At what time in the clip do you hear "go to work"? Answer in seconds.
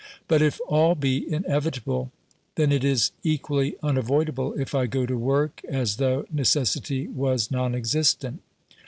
4.87-5.61